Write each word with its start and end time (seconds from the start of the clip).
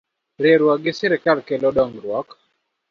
Riwruok 0.43 0.79
gi 0.83 0.93
Sirkal 0.99 1.39
kelo 1.47 1.69
dongruok 1.77 2.27